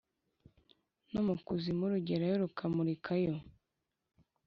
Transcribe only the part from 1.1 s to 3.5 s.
No mukuzimu rugerayo rukamurikayo